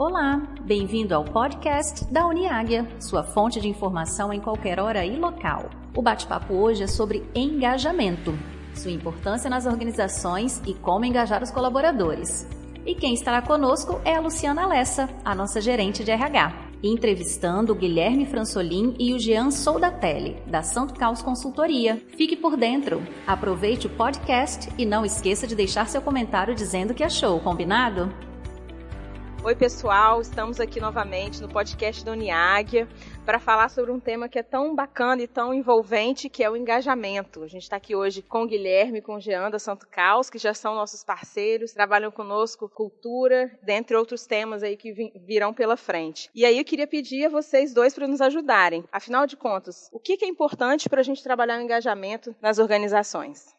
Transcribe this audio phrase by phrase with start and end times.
[0.00, 5.68] Olá, bem-vindo ao podcast da Uniáguia, sua fonte de informação em qualquer hora e local.
[5.94, 8.32] O bate-papo hoje é sobre engajamento,
[8.74, 12.48] sua importância nas organizações e como engajar os colaboradores.
[12.86, 17.76] E quem estará conosco é a Luciana Lessa, a nossa gerente de RH, entrevistando o
[17.76, 22.02] Guilherme Fransolim e o Jean Soldatelli, da Santo Caos Consultoria.
[22.16, 27.04] Fique por dentro, aproveite o podcast e não esqueça de deixar seu comentário dizendo que
[27.04, 28.10] achou, combinado?
[29.42, 32.86] Oi, pessoal, estamos aqui novamente no podcast da Uniáguia
[33.24, 36.54] para falar sobre um tema que é tão bacana e tão envolvente, que é o
[36.54, 37.42] engajamento.
[37.42, 40.36] A gente está aqui hoje com o Guilherme com o Jean da Santo Caos, que
[40.36, 46.28] já são nossos parceiros, trabalham conosco cultura, dentre outros temas aí que virão pela frente.
[46.34, 48.84] E aí eu queria pedir a vocês dois para nos ajudarem.
[48.92, 53.58] Afinal de contas, o que é importante para a gente trabalhar o engajamento nas organizações?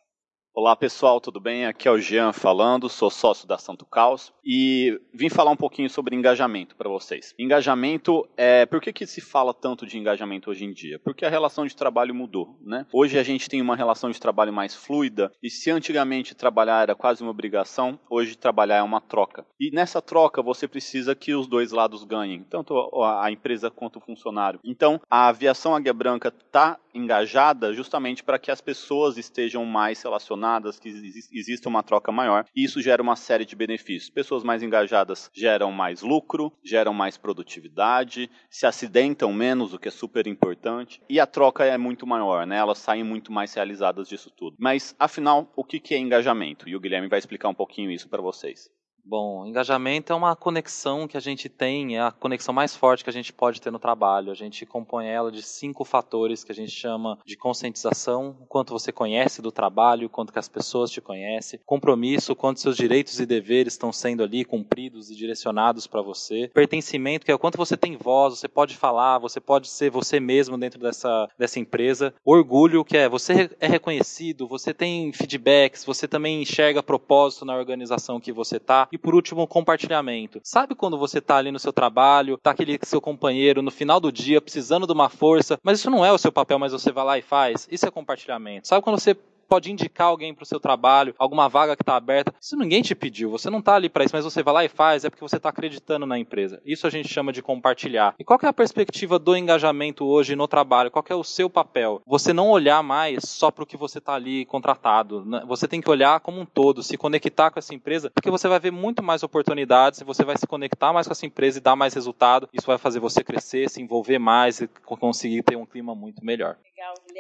[0.54, 1.66] Olá pessoal, tudo bem?
[1.66, 5.90] Aqui é o Jean falando, sou sócio da Santo Caos e vim falar um pouquinho
[5.90, 7.34] sobre engajamento para vocês.
[7.40, 8.66] Engajamento é.
[8.66, 11.00] Por que, que se fala tanto de engajamento hoje em dia?
[11.00, 12.86] Porque a relação de trabalho mudou, né?
[12.92, 16.96] Hoje a gente tem uma relação de trabalho mais fluida e se antigamente trabalhar era
[16.96, 19.46] quase uma obrigação, hoje trabalhar é uma troca.
[19.58, 24.02] E nessa troca você precisa que os dois lados ganhem, tanto a empresa quanto o
[24.02, 24.60] funcionário.
[24.66, 30.80] Então a aviação Águia Branca está engajada justamente para que as pessoas estejam mais relacionadas
[30.80, 30.90] que
[31.32, 34.10] exista uma troca maior, e isso gera uma série de benefícios.
[34.10, 39.92] Pessoas mais engajadas geram mais lucro, geram mais produtividade, se acidentam menos, o que é
[39.92, 42.58] super importante, e a troca é muito maior, né?
[42.58, 44.56] Elas saem muito mais realizadas disso tudo.
[44.60, 46.68] Mas, afinal, o que é engajamento?
[46.68, 48.70] E o Guilherme vai explicar um pouquinho isso para vocês.
[49.04, 53.10] Bom, engajamento é uma conexão que a gente tem, é a conexão mais forte que
[53.10, 54.32] a gente pode ter no trabalho.
[54.32, 58.72] A gente compõe ela de cinco fatores que a gente chama de conscientização, o quanto
[58.72, 63.20] você conhece do trabalho, o quanto que as pessoas te conhecem, compromisso, quanto seus direitos
[63.20, 67.58] e deveres estão sendo ali cumpridos e direcionados para você, pertencimento, que é o quanto
[67.58, 72.14] você tem voz, você pode falar, você pode ser você mesmo dentro dessa, dessa empresa,
[72.24, 78.20] orgulho, que é você é reconhecido, você tem feedbacks, você também enxerga propósito na organização
[78.20, 80.40] que você está e por último, compartilhamento.
[80.44, 84.12] Sabe quando você está ali no seu trabalho, tá aquele seu companheiro no final do
[84.12, 87.06] dia precisando de uma força, mas isso não é o seu papel, mas você vai
[87.06, 87.68] lá e faz?
[87.72, 88.68] Isso é compartilhamento.
[88.68, 89.16] Sabe quando você
[89.52, 92.34] pode indicar alguém para o seu trabalho, alguma vaga que está aberta.
[92.40, 94.70] Isso ninguém te pediu, você não está ali para isso, mas você vai lá e
[94.70, 96.62] faz, é porque você está acreditando na empresa.
[96.66, 98.16] Isso a gente chama de compartilhar.
[98.18, 100.90] E qual é a perspectiva do engajamento hoje no trabalho?
[100.90, 102.02] Qual é o seu papel?
[102.08, 105.26] Você não olhar mais só para o que você está ali contratado.
[105.26, 105.44] Né?
[105.46, 108.58] Você tem que olhar como um todo, se conectar com essa empresa, porque você vai
[108.58, 111.94] ver muito mais oportunidades, você vai se conectar mais com essa empresa e dar mais
[111.94, 112.48] resultado.
[112.54, 116.56] Isso vai fazer você crescer, se envolver mais e conseguir ter um clima muito melhor.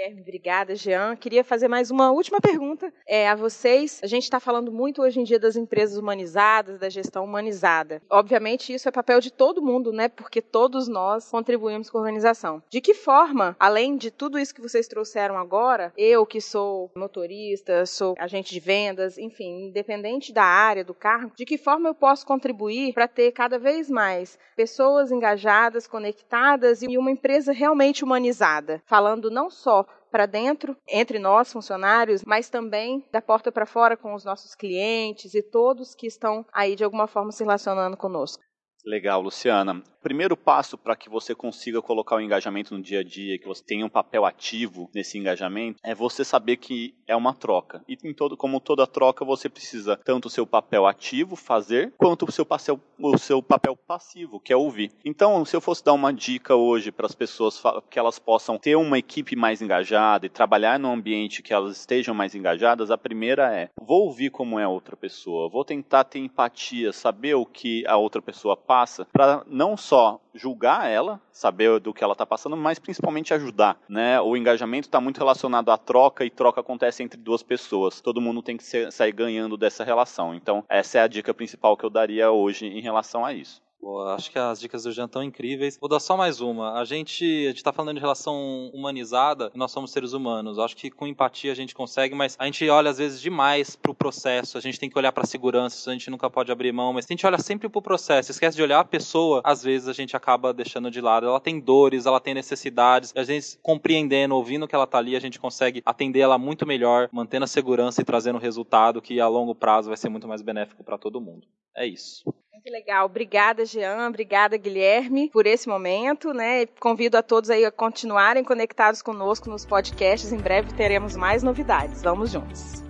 [0.01, 0.22] Guilherme.
[0.22, 1.16] Obrigada, Jean.
[1.16, 4.00] Queria fazer mais uma última pergunta é, a vocês.
[4.03, 8.01] A gente está falando muito hoje em dia das empresas humanizadas, da gestão humanizada.
[8.09, 10.07] Obviamente, isso é papel de todo mundo, né?
[10.07, 12.63] Porque todos nós contribuímos com a organização.
[12.67, 17.85] De que forma, além de tudo isso que vocês trouxeram agora, eu que sou motorista,
[17.85, 22.25] sou agente de vendas, enfim, independente da área, do cargo, de que forma eu posso
[22.25, 28.81] contribuir para ter cada vez mais pessoas engajadas, conectadas e uma empresa realmente humanizada?
[28.85, 34.13] Falando não só para dentro, entre nós, funcionários, mas também da porta para fora com
[34.13, 38.44] os nossos clientes e todos que estão aí de alguma forma se relacionando conosco.
[38.85, 43.38] Legal, Luciana primeiro passo para que você consiga colocar o engajamento no dia a dia,
[43.38, 47.84] que você tenha um papel ativo nesse engajamento, é você saber que é uma troca.
[47.88, 52.25] E em todo, como toda troca, você precisa tanto o seu papel ativo fazer, quanto
[52.28, 54.91] o seu, papel, o seu papel passivo, que é ouvir.
[55.06, 58.75] Então, se eu fosse dar uma dica hoje para as pessoas que elas possam ter
[58.75, 63.56] uma equipe mais engajada e trabalhar num ambiente que elas estejam mais engajadas, a primeira
[63.56, 67.85] é: vou ouvir como é a outra pessoa, vou tentar ter empatia, saber o que
[67.85, 72.25] a outra pessoa passa, para não só só julgar ela, saber do que ela está
[72.25, 74.22] passando, mas principalmente ajudar, né?
[74.22, 78.00] O engajamento está muito relacionado à troca e troca acontece entre duas pessoas.
[78.00, 80.33] Todo mundo tem que ser, sair ganhando dessa relação.
[80.33, 83.62] Então, essa é a dica principal que eu daria hoje em relação a isso.
[83.81, 85.75] Pô, acho que as dicas do Jean estão incríveis.
[85.75, 86.80] Vou dar só mais uma.
[86.80, 90.60] A gente está falando de relação humanizada, nós somos seres humanos.
[90.60, 93.92] Acho que com empatia a gente consegue, mas a gente olha às vezes demais para
[93.92, 94.56] o processo.
[94.56, 97.06] A gente tem que olhar para a segurança, a gente nunca pode abrir mão, mas
[97.06, 99.94] a gente olha sempre para o processo, esquece de olhar a pessoa, às vezes a
[99.94, 101.25] gente acaba deixando de lado.
[101.25, 105.19] Ela tem dores, ela tem necessidades, a gente compreendendo, ouvindo que ela está ali, a
[105.19, 109.27] gente consegue atender ela muito melhor, mantendo a segurança e trazendo um resultado que a
[109.27, 111.48] longo prazo vai ser muito mais benéfico para todo mundo.
[111.75, 112.31] É isso.
[112.53, 113.06] Muito legal.
[113.06, 114.07] Obrigada, Jean.
[114.09, 116.65] Obrigada, Guilherme, por esse momento, né?
[116.80, 120.33] Convido a todos aí a continuarem conectados conosco nos podcasts.
[120.33, 122.01] Em breve teremos mais novidades.
[122.01, 122.83] Vamos juntos.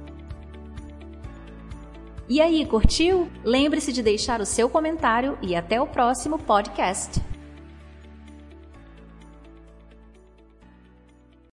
[2.27, 3.29] E aí, curtiu?
[3.43, 7.21] Lembre-se de deixar o seu comentário e até o próximo podcast.